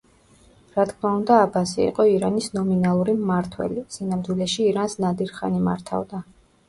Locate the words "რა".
0.75-0.85